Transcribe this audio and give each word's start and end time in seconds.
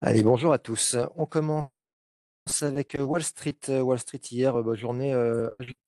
Allez, 0.00 0.22
bonjour 0.22 0.52
à 0.52 0.58
tous. 0.58 0.96
On 1.16 1.26
commence 1.26 1.70
avec 2.62 2.94
euh, 2.94 3.02
Wall 3.02 3.22
Street. 3.24 3.58
Euh, 3.68 3.80
Wall 3.80 3.98
Street 3.98 4.20
hier, 4.30 4.54
euh, 4.54 4.62
bah, 4.62 4.74
journée 4.76 5.12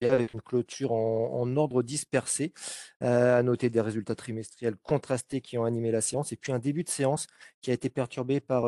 avec 0.03 0.35
une 0.35 0.41
clôture 0.43 0.91
en, 0.93 1.57
ordre 1.57 1.85
dispersé. 1.85 2.53
à 3.01 3.41
noter 3.45 3.71
des 3.71 3.81
résultats 3.81 4.17
trimestriels 4.17 4.77
contrastés 4.83 5.41
qui 5.41 5.59
ont 5.59 5.65
animé 5.65 5.93
la 5.93 6.01
séance 6.01 6.33
et 6.33 6.37
puis 6.37 6.51
un 6.53 6.59
début 6.59 6.83
de 6.83 6.89
séance 6.89 7.29
qui 7.61 7.71
a 7.71 7.75
été 7.75 7.89
perturbé 7.89 8.41
par, 8.41 8.63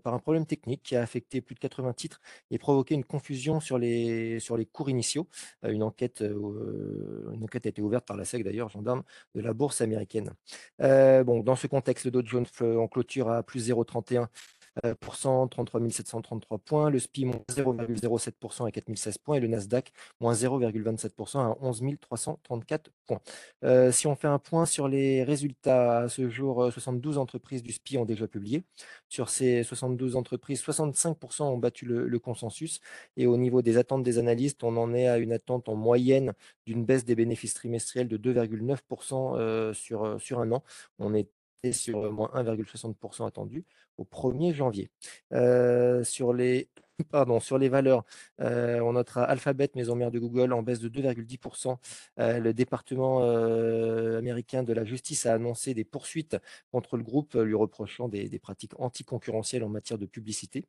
par 0.00 0.14
un 0.14 0.18
problème 0.18 0.46
technique 0.46 0.82
qui 0.82 0.96
a 0.96 1.02
affecté 1.02 1.40
plus 1.40 1.54
de 1.54 1.60
80 1.60 1.92
titres 1.92 2.20
et 2.50 2.58
provoqué 2.58 2.94
une 2.94 3.04
confusion 3.04 3.60
sur 3.60 3.78
les, 3.78 4.40
sur 4.40 4.56
les 4.56 4.66
cours 4.66 4.90
initiaux. 4.90 5.28
une, 5.62 5.82
enquête, 5.82 6.22
une 6.22 7.42
enquête 7.44 7.66
a 7.66 7.68
été 7.68 7.82
ouverte 7.82 8.04
par 8.04 8.16
la 8.16 8.24
SEC 8.24 8.42
d'ailleurs, 8.42 8.68
gendarme 8.68 9.04
de 9.34 9.40
la 9.40 9.52
bourse 9.52 9.80
américaine. 9.80 10.32
bon, 10.80 11.40
dans 11.40 11.56
ce 11.56 11.66
contexte, 11.68 12.04
le 12.04 12.10
Dow 12.10 12.22
Jones 12.24 12.46
en 12.60 12.88
clôture 12.88 13.30
à 13.30 13.42
plus 13.42 13.68
0,31 13.68 14.28
33 15.50 15.80
733 15.90 16.58
points, 16.58 16.90
le 16.90 16.98
SPI 16.98 17.24
moins 17.24 17.42
0,07% 17.50 18.66
à 18.66 18.70
4016 18.70 19.18
points 19.18 19.36
et 19.36 19.40
le 19.40 19.48
Nasdaq 19.48 19.92
moins 20.20 20.32
0,27% 20.32 21.38
à 21.38 21.56
11 21.60 21.82
334 22.00 22.90
points. 23.06 23.20
Euh, 23.64 23.92
si 23.92 24.06
on 24.06 24.14
fait 24.16 24.28
un 24.28 24.38
point 24.38 24.66
sur 24.66 24.88
les 24.88 25.24
résultats, 25.24 26.00
à 26.00 26.08
ce 26.08 26.28
jour, 26.28 26.72
72 26.72 27.16
euh, 27.16 27.20
entreprises 27.20 27.62
du 27.62 27.72
SPI 27.72 27.98
ont 27.98 28.04
déjà 28.04 28.26
publié. 28.26 28.64
Sur 29.08 29.28
ces 29.28 29.62
72 29.62 30.16
entreprises, 30.16 30.62
65% 30.62 31.42
ont 31.44 31.58
battu 31.58 31.86
le, 31.86 32.18
consensus 32.18 32.80
et 33.16 33.26
au 33.26 33.36
niveau 33.36 33.62
des 33.62 33.76
attentes 33.78 34.02
des 34.02 34.18
analystes, 34.18 34.64
on 34.64 34.76
en 34.76 34.92
est 34.92 35.06
à 35.06 35.18
une 35.18 35.32
attente 35.32 35.68
en 35.68 35.76
moyenne 35.76 36.34
d'une 36.66 36.84
baisse 36.84 37.04
des 37.04 37.14
bénéfices 37.14 37.54
trimestriels 37.54 38.08
de 38.08 38.16
2,9% 38.18 39.36
euh, 39.38 39.72
sur, 39.72 40.20
sur 40.20 40.40
un 40.40 40.50
an. 40.52 40.64
On 40.98 41.14
est 41.14 41.28
sur 41.72 42.12
moins 42.12 42.30
1,60% 42.34 43.26
attendu 43.26 43.64
au 43.96 44.04
1er 44.04 44.54
janvier. 44.54 44.90
sur 46.04 46.32
les 46.32 46.68
Pardon, 47.10 47.38
sur 47.40 47.58
les 47.58 47.68
valeurs, 47.68 48.04
on 48.38 48.92
notera 48.92 49.24
Alphabet, 49.24 49.70
maison 49.74 49.94
mère 49.94 50.10
de 50.10 50.18
Google, 50.18 50.52
en 50.52 50.62
baisse 50.62 50.80
de 50.80 50.88
2,10%. 50.88 51.76
le 52.16 52.52
département 52.52 53.22
américain 54.16 54.62
de 54.62 54.72
la 54.72 54.84
justice 54.84 55.26
a 55.26 55.34
annoncé 55.34 55.74
des 55.74 55.84
poursuites 55.84 56.36
contre 56.72 56.96
le 56.96 57.04
groupe, 57.04 57.34
lui 57.34 57.54
reprochant 57.54 58.08
des, 58.08 58.38
pratiques 58.38 58.72
anticoncurrentielles 58.78 59.64
en 59.64 59.68
matière 59.68 59.98
de 59.98 60.06
publicité. 60.06 60.66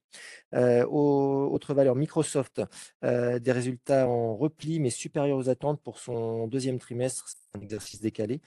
autre 0.54 1.74
valeur, 1.74 1.96
Microsoft, 1.96 2.62
des 3.02 3.52
résultats 3.52 4.08
en 4.08 4.36
repli, 4.36 4.80
mais 4.80 4.90
supérieurs 4.92 5.38
aux 5.38 5.50
attentes 5.50 5.82
pour 5.82 6.00
son 6.00 6.48
deuxième 6.48 6.80
trimestre, 6.80 7.28
un 7.56 7.62
exercice 7.62 8.02
décalé. 8.02 8.42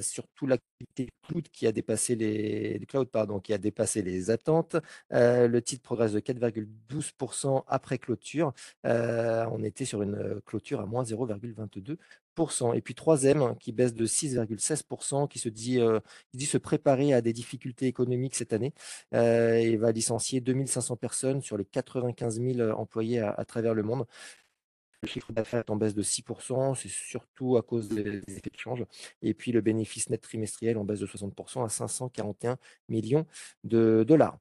surtout 0.00 0.46
l'activité 0.46 1.08
cloud 1.26 1.48
qui 1.52 1.66
a 1.66 1.72
dépassé 1.72 2.14
les, 2.16 2.80
cloud, 2.86 3.08
pardon, 3.08 3.40
qui 3.40 3.52
a 3.52 3.58
dépassé 3.58 4.02
les 4.02 4.30
attentes. 4.30 4.76
le 5.10 5.60
titre 5.60 5.82
progresse 5.82 6.12
de 6.12 6.20
4, 6.20 6.38
12% 6.88 7.64
après 7.66 7.98
clôture. 7.98 8.52
Euh, 8.86 9.46
on 9.50 9.62
était 9.62 9.84
sur 9.84 10.02
une 10.02 10.14
euh, 10.14 10.40
clôture 10.44 10.80
à 10.80 10.86
moins 10.86 11.04
0,22%. 11.04 12.74
Et 12.74 12.80
puis 12.80 12.94
3M 12.94 13.58
qui 13.58 13.72
baisse 13.72 13.94
de 13.94 14.06
6,16%, 14.06 15.28
qui 15.28 15.38
se 15.38 15.48
dit, 15.48 15.80
euh, 15.80 16.00
se 16.38 16.58
préparer 16.58 17.12
à 17.12 17.20
des 17.20 17.32
difficultés 17.32 17.86
économiques 17.86 18.34
cette 18.34 18.52
année 18.52 18.72
et 19.12 19.76
va 19.76 19.92
licencier 19.92 20.40
2500 20.40 20.96
personnes 20.96 21.42
sur 21.42 21.56
les 21.56 21.64
95 21.64 22.40
000 22.40 22.70
employés 22.70 23.20
à, 23.20 23.44
travers 23.44 23.74
le 23.74 23.82
monde. 23.82 24.06
Le 25.02 25.08
chiffre 25.08 25.32
d'affaires 25.32 25.60
est 25.60 25.70
en 25.70 25.76
baisse 25.76 25.94
de 25.94 26.02
6%, 26.02 26.76
c'est 26.76 26.88
surtout 26.88 27.56
à 27.56 27.62
cause 27.62 27.88
des 27.88 28.18
effets 28.28 28.50
de 28.50 28.56
change. 28.56 28.84
Et 29.20 29.34
puis 29.34 29.50
le 29.50 29.60
bénéfice 29.60 30.08
net 30.10 30.20
trimestriel 30.20 30.78
en 30.78 30.84
baisse 30.84 31.00
de 31.00 31.06
60% 31.06 31.64
à 31.64 31.68
541 31.68 32.56
millions 32.88 33.26
de 33.64 34.04
dollars. 34.06 34.38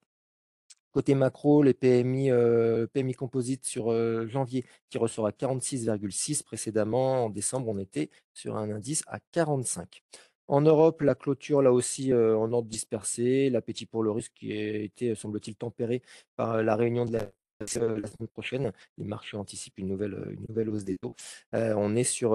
Côté 0.91 1.15
macro, 1.15 1.63
les 1.63 1.73
PMI, 1.73 2.31
euh, 2.31 2.85
PMI 2.87 3.15
sur 3.61 3.91
euh, 3.91 4.27
janvier 4.27 4.65
qui 4.89 4.97
ressort 4.97 5.25
à 5.25 5.31
46,6 5.31 6.43
précédemment. 6.43 7.25
En 7.25 7.29
décembre, 7.29 7.69
on 7.69 7.77
était 7.79 8.09
sur 8.33 8.57
un 8.57 8.69
indice 8.69 9.03
à 9.07 9.19
45. 9.31 10.03
En 10.49 10.61
Europe, 10.61 11.01
la 11.01 11.15
clôture, 11.15 11.61
là 11.61 11.71
aussi, 11.71 12.11
euh, 12.11 12.37
en 12.37 12.51
ordre 12.51 12.67
dispersé. 12.67 13.49
L'appétit 13.49 13.85
pour 13.85 14.03
le 14.03 14.11
risque 14.11 14.33
qui 14.35 14.51
a 14.51 14.77
été, 14.79 15.15
semble-t-il, 15.15 15.55
tempéré 15.55 16.01
par 16.35 16.61
la 16.61 16.75
réunion 16.75 17.05
de 17.05 17.13
la 17.13 17.31
euh, 17.61 17.99
la 17.99 18.07
semaine 18.07 18.27
prochaine, 18.27 18.71
les 18.97 19.05
marchés 19.05 19.37
anticipent 19.37 19.77
une 19.77 19.87
nouvelle, 19.87 20.13
euh, 20.13 20.35
nouvelle 20.47 20.69
hausse 20.69 20.83
des 20.83 20.97
taux. 20.97 21.15
Euh, 21.55 21.73
on 21.77 21.95
est 21.95 22.03
sur, 22.03 22.31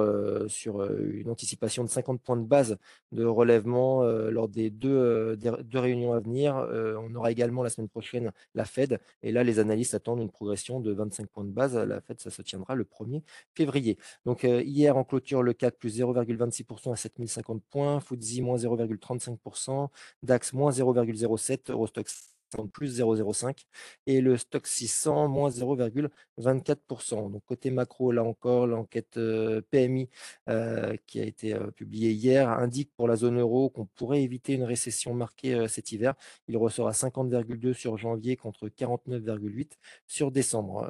sur 0.49 0.85
une 0.85 1.29
anticipation 1.31 1.85
de 1.85 1.89
50 1.89 2.21
points 2.23 2.37
de 2.37 2.47
base 2.47 2.77
de 3.13 3.25
relèvement 3.25 4.03
lors 4.05 4.49
des 4.49 4.71
deux, 4.71 5.37
deux, 5.37 5.79
réunions 5.79 6.13
à 6.13 6.21
venir. 6.21 6.57
on 6.57 7.15
aura 7.15 7.31
également 7.31 7.63
la 7.63 7.71
semaine 7.71 7.89
prochaine 7.89 8.33
la 8.55 8.65
Fed. 8.65 8.99
Et 9.23 9.33
là, 9.33 9.45
les 9.45 9.59
analystes 9.59 9.95
attendent 9.95 10.21
une 10.21 10.31
progression 10.31 10.81
de 10.81 10.93
25 10.93 11.27
points 11.29 11.45
de 11.45 11.51
base. 11.51 11.77
La 11.77 12.01
Fed, 12.01 12.21
ça 12.21 12.31
se 12.31 12.43
tiendra 12.43 12.75
le 12.75 12.85
1er 12.85 13.23
février. 13.55 13.99
Donc 14.25 14.45
hier, 14.45 14.97
en 14.97 15.05
clôture, 15.05 15.43
le 15.43 15.53
CAC 15.53 15.77
plus 15.79 15.99
0,26% 15.99 16.93
à 16.93 16.97
7050 16.97 17.63
points, 17.65 18.01
FTSE 18.01 18.41
moins 18.41 18.57
0,35%, 18.57 19.89
DAX 20.23 20.53
moins 20.53 20.71
0,07%, 20.71 21.71
Eurostox 21.71 22.36
plus 22.73 23.01
0,05 23.01 23.67
et 24.07 24.21
le 24.21 24.37
stock 24.37 24.67
600 24.67 25.29
moins 25.29 25.51
0,24%. 25.51 27.31
Donc 27.31 27.43
côté 27.47 27.71
macro, 27.71 28.13
là 28.13 28.25
encore, 28.25 28.67
l'enquête 28.67 29.17
euh, 29.17 29.61
PMI 29.71 30.09
euh, 30.49 30.97
qui 31.07 31.21
a 31.21 31.25
été 31.25 31.55
euh, 31.55 31.71
publiée 31.71 32.11
hier 32.13 32.49
indique 32.51 32.91
pour 32.97 33.09
la 33.09 33.17
zone 33.17 33.39
euro 33.39 33.71
qu'on 33.71 33.87
pourrait 33.87 34.23
éviter 34.23 34.55
une 34.55 34.65
récession 34.65 35.15
marquée 35.15 35.67
cet 35.69 35.93
hiver. 35.93 36.15
Il 36.49 36.57
ressort 36.57 36.89
à 36.89 36.93
50,2 36.93 37.73
sur 37.73 37.97
janvier 37.97 38.37
contre 38.37 38.69
49,8 38.69 39.73
sur 40.07 40.31
décembre. 40.31 40.89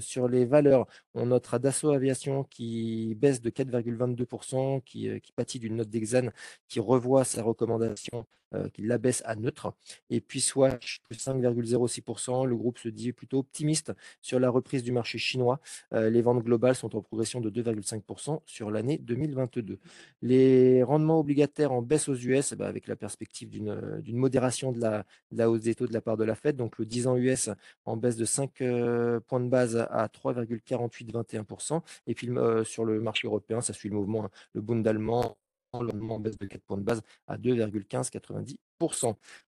sur 0.00 0.28
les 0.28 0.44
valeurs, 0.44 0.86
on 1.14 1.26
notera 1.26 1.58
Dassault 1.58 1.90
Aviation 1.90 2.44
qui 2.44 3.14
baisse 3.16 3.40
de 3.40 3.50
4,22%, 3.50 4.82
qui, 4.82 5.20
pâtit 5.36 5.58
d'une 5.58 5.76
note 5.76 5.88
d'exane 5.88 6.32
qui 6.68 6.80
revoit 6.80 7.24
sa 7.24 7.42
recommandation 7.42 8.26
qui 8.74 8.82
l'abaisse 8.82 9.22
à 9.24 9.34
neutre. 9.34 9.74
Et 10.10 10.20
puis 10.20 10.40
Swatch, 10.40 10.91
plus 11.00 11.16
5,06%. 11.16 12.46
Le 12.46 12.56
groupe 12.56 12.78
se 12.78 12.88
dit 12.88 13.12
plutôt 13.12 13.38
optimiste 13.38 13.92
sur 14.20 14.38
la 14.38 14.50
reprise 14.50 14.82
du 14.82 14.92
marché 14.92 15.18
chinois. 15.18 15.60
Euh, 15.92 16.10
les 16.10 16.22
ventes 16.22 16.42
globales 16.42 16.74
sont 16.74 16.94
en 16.96 17.02
progression 17.02 17.40
de 17.40 17.50
2,5% 17.50 18.40
sur 18.46 18.70
l'année 18.70 18.98
2022. 18.98 19.78
Les 20.22 20.82
rendements 20.82 21.20
obligataires 21.20 21.72
en 21.72 21.82
baisse 21.82 22.08
aux 22.08 22.16
US, 22.16 22.54
ben, 22.54 22.66
avec 22.66 22.86
la 22.86 22.96
perspective 22.96 23.48
d'une 23.50 24.16
modération 24.16 24.72
de 24.72 24.80
la, 24.80 25.04
la, 25.30 25.50
hausse 25.50 25.62
des 25.62 25.74
taux 25.74 25.86
de 25.86 25.92
la 25.92 26.00
part 26.00 26.16
de 26.16 26.24
la 26.24 26.34
Fed. 26.34 26.56
Donc 26.56 26.78
le 26.78 26.86
10 26.86 27.06
ans 27.06 27.16
US 27.16 27.50
en 27.84 27.96
baisse 27.96 28.16
de 28.16 28.24
5 28.24 28.60
euh, 28.60 29.20
points 29.20 29.40
de 29.40 29.48
base 29.48 29.76
à 29.76 30.06
3,4821%. 30.06 31.80
Et 32.06 32.14
puis 32.14 32.28
sur 32.64 32.84
le 32.84 33.00
marché 33.00 33.26
européen, 33.26 33.60
ça 33.60 33.72
suit 33.72 33.88
le 33.88 33.96
mouvement, 33.96 34.24
hein. 34.26 34.30
le 34.54 34.60
Bund 34.60 34.86
allemand 34.86 35.36
en 35.72 36.20
baisse 36.20 36.38
de 36.38 36.46
4 36.46 36.62
points 36.64 36.76
de 36.76 36.82
base 36.82 37.02
à 37.26 37.38
2,1590%. 37.38 38.56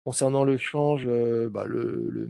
Concernant 0.04 0.44
le 0.44 0.58
change, 0.58 1.06
euh, 1.08 1.50
bah, 1.50 1.66
le, 1.66 2.28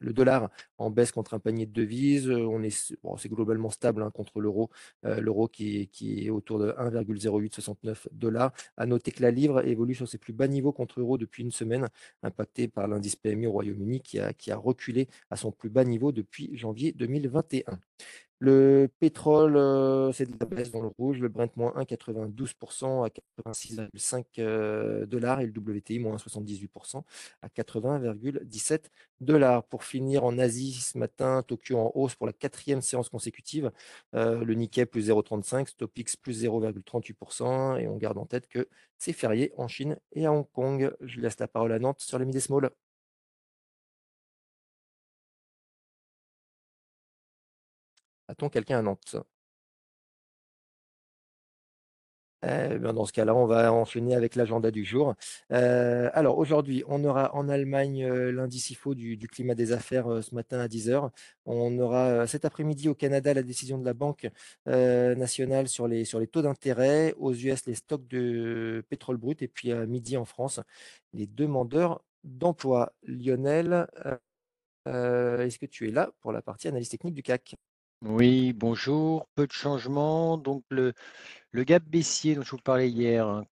dollar 0.00 0.50
en 0.78 0.90
baisse 0.90 1.12
contre 1.12 1.34
un 1.34 1.38
panier 1.38 1.66
de 1.66 1.72
devises, 1.72 2.28
euh, 2.28 2.44
on 2.46 2.62
est, 2.62 2.94
c'est 3.16 3.28
globalement 3.28 3.70
stable 3.70 4.02
hein, 4.02 4.10
contre 4.10 4.40
l'euro, 4.40 4.70
euh, 5.04 5.20
l'euro 5.20 5.46
qui, 5.48 5.88
est 6.02 6.30
autour 6.30 6.58
de 6.58 6.72
1,0869 6.72 8.08
dollars. 8.12 8.52
À 8.76 8.86
noter 8.86 9.12
que 9.12 9.22
la 9.22 9.30
livre 9.30 9.64
évolue 9.66 9.94
sur 9.94 10.08
ses 10.08 10.18
plus 10.18 10.32
bas 10.32 10.48
niveaux 10.48 10.72
contre 10.72 10.98
l'euro 10.98 11.16
depuis 11.16 11.42
une 11.44 11.52
semaine, 11.52 11.88
impacté 12.22 12.68
par 12.68 12.88
l'indice 12.88 13.16
PMI 13.16 13.46
au 13.46 13.52
Royaume-Uni 13.52 14.00
qui 14.00 14.18
a, 14.18 14.56
reculé 14.56 15.08
à 15.30 15.36
son 15.36 15.52
plus 15.52 15.70
bas 15.70 15.84
niveau 15.84 16.12
depuis 16.12 16.50
janvier 16.56 16.92
2021. 16.92 17.78
Le 18.44 18.88
pétrole, 18.98 19.52
c'est 20.12 20.28
de 20.28 20.36
la 20.40 20.46
baisse 20.46 20.72
dans 20.72 20.82
le 20.82 20.88
rouge. 20.98 21.20
Le 21.20 21.28
Brent, 21.28 21.56
moins 21.56 21.72
1,92% 21.76 23.06
à 23.06 23.08
86,5 23.08 24.24
euh, 24.40 25.06
dollars 25.06 25.40
et 25.40 25.46
le 25.46 25.52
WTI, 25.56 26.00
moins 26.00 26.18
78% 26.44 27.02
à 27.42 27.48
80,17 27.48 28.90
dollars. 29.20 29.64
Pour 29.64 29.84
finir, 29.84 30.24
en 30.24 30.38
Asie, 30.38 30.72
ce 30.74 30.98
matin, 30.98 31.42
Tokyo 31.42 31.78
en 31.78 31.92
hausse 31.94 32.14
pour 32.14 32.26
la 32.26 32.32
quatrième 32.32 32.82
séance 32.82 33.08
consécutive. 33.08 33.70
Euh, 34.14 34.44
le 34.44 34.54
Nikkei, 34.54 34.86
plus 34.86 35.08
0,35, 35.08 35.68
Stopix, 35.68 36.16
plus 36.16 36.42
0,38%. 36.42 37.78
Et 37.78 37.88
on 37.88 37.96
garde 37.96 38.18
en 38.18 38.26
tête 38.26 38.48
que 38.48 38.68
c'est 38.98 39.12
férié 39.12 39.52
en 39.56 39.68
Chine 39.68 39.98
et 40.12 40.26
à 40.26 40.32
Hong 40.32 40.46
Kong. 40.52 40.94
Je 41.00 41.20
laisse 41.20 41.38
la 41.38 41.48
parole 41.48 41.72
à 41.72 41.78
Nantes 41.78 42.00
sur 42.00 42.18
les 42.18 42.24
midi 42.24 42.40
small. 42.40 42.70
A-t-on 48.28 48.48
quelqu'un 48.48 48.78
à 48.80 48.82
Nantes? 48.82 49.16
Eh 52.44 52.78
dans 52.78 53.04
ce 53.04 53.12
cas-là, 53.12 53.34
on 53.34 53.46
va 53.46 53.72
enchaîner 53.72 54.14
avec 54.16 54.34
l'agenda 54.34 54.70
du 54.70 54.84
jour. 54.84 55.14
Euh, 55.52 56.10
alors 56.12 56.38
aujourd'hui, 56.38 56.82
on 56.88 57.04
aura 57.04 57.34
en 57.34 57.48
Allemagne 57.48 58.04
euh, 58.04 58.32
l'indice 58.32 58.70
IFO 58.70 58.94
du, 58.94 59.16
climat 59.28 59.54
des 59.54 59.72
affaires 59.72 60.08
euh, 60.10 60.22
ce 60.22 60.34
matin 60.34 60.58
à 60.58 60.66
10h. 60.66 61.10
On 61.46 61.78
aura 61.78 62.26
cet 62.26 62.44
après-midi 62.44 62.88
au 62.88 62.94
Canada 62.94 63.32
la 63.34 63.42
décision 63.42 63.78
de 63.78 63.84
la 63.84 63.94
Banque 63.94 64.28
nationale 64.66 65.68
sur 65.68 65.88
les, 65.88 66.04
sur 66.04 66.18
les 66.20 66.26
taux 66.26 66.42
d'intérêt. 66.42 67.14
Aux 67.18 67.32
US, 67.32 67.66
les 67.66 67.74
stocks 67.74 68.06
de 68.08 68.84
pétrole 68.88 69.16
brut. 69.16 69.42
Et 69.42 69.48
puis 69.48 69.72
à 69.72 69.86
midi 69.86 70.16
en 70.16 70.24
France, 70.24 70.60
les 71.12 71.26
demandeurs 71.26 72.02
d'emploi. 72.24 72.92
Lionel, 73.04 73.86
est-ce 74.86 75.58
que 75.58 75.66
tu 75.66 75.88
es 75.88 75.90
là 75.92 76.10
pour 76.20 76.32
la 76.32 76.42
partie 76.42 76.68
analyse 76.68 76.88
technique 76.88 77.14
du 77.14 77.22
CAC? 77.22 77.56
Oui, 78.02 78.52
bonjour. 78.52 79.26
Peu 79.34 79.46
de 79.46 79.52
changements. 79.52 80.36
Donc 80.36 80.64
le 80.70 80.92
gap 81.64 81.84
baissier 81.84 82.34
dont 82.34 82.42
je 82.42 82.50
vous 82.50 82.58
parlais 82.58 82.90
hier, 82.90 83.26
hein, 83.26 83.44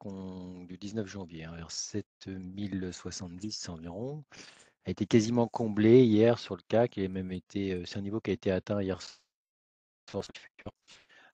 du 0.69 0.77
19 0.79 1.07
janvier, 1.07 1.45
hein, 1.45 1.55
vers 1.57 1.71
7070 1.71 3.69
environ, 3.69 4.25
a 4.87 4.91
été 4.91 5.07
quasiment 5.07 5.49
comblé 5.49 6.05
hier 6.05 6.39
sur 6.39 6.57
le 6.57 6.63
CAC 6.69 6.99
même 6.99 7.33
été, 7.33 7.75
heu, 7.75 7.87
c'est 7.87 7.99
un 7.99 8.03
niveau 8.03 8.21
qui 8.21 8.31
a 8.31 8.35
été 8.35 8.51
atteint 8.53 8.83
hier 8.83 9.01
soir 10.11 10.25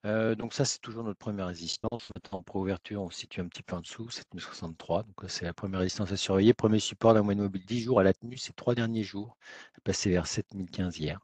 Heu, 0.04 0.36
donc 0.36 0.54
ça, 0.54 0.64
c'est 0.64 0.78
toujours 0.80 1.04
notre 1.04 1.18
première 1.18 1.46
résistance. 1.48 2.10
Maintenant, 2.14 2.38
en 2.38 2.42
préouverture, 2.42 3.02
on 3.02 3.10
se 3.10 3.20
situe 3.20 3.40
un 3.40 3.48
petit 3.48 3.62
peu 3.62 3.76
en 3.76 3.80
dessous, 3.80 4.08
7063. 4.10 5.02
Donc 5.02 5.24
c'est 5.28 5.44
la 5.44 5.52
première 5.54 5.80
résistance 5.80 6.12
à 6.12 6.16
surveiller. 6.16 6.54
Premier 6.54 6.78
support, 6.78 7.12
la 7.14 7.22
moyenne 7.22 7.42
mobile 7.42 7.64
10 7.66 7.80
jours, 7.82 8.00
elle 8.00 8.06
a 8.08 8.14
tenu 8.14 8.36
ces 8.36 8.52
3 8.52 8.74
derniers 8.74 9.02
jours. 9.02 9.36
Passée 9.84 10.10
vers 10.10 10.26
7015 10.26 10.98
hier. 10.98 11.20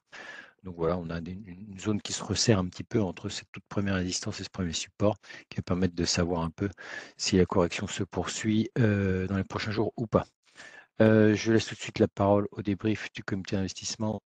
Donc 0.63 0.77
voilà, 0.77 0.97
on 0.97 1.11
a 1.11 1.19
une 1.19 1.79
zone 1.79 2.01
qui 2.01 2.13
se 2.13 2.23
resserre 2.23 2.59
un 2.59 2.67
petit 2.69 2.85
peu 2.85 3.01
entre 3.03 3.29
cette 3.29 3.51
toute 3.53 3.65
première 3.69 3.95
résistance 3.97 4.41
et 4.41 4.45
ce 4.45 4.51
premier 4.51 4.73
support, 4.73 5.17
qui 5.49 5.57
va 5.57 5.63
permettre 5.63 5.95
de 5.95 6.05
savoir 6.05 6.43
un 6.43 6.51
peu 6.51 6.69
si 7.17 7.37
la 7.37 7.47
correction 7.47 7.87
se 7.89 8.05
poursuit, 8.05 8.71
heu, 8.79 9.27
dans 9.29 9.37
les 9.37 9.45
prochains 9.45 9.73
jours 9.73 9.93
ou 9.97 10.07
pas. 10.07 10.25
Heu, 11.03 11.35
je 11.35 11.53
laisse 11.53 11.67
tout 11.67 11.75
de 11.77 11.81
suite 11.81 11.99
la 12.01 12.09
parole 12.09 12.49
au 12.53 12.63
débrief 12.63 13.13
du 13.15 13.25
comité 13.25 13.57
d'investissement 13.57 14.23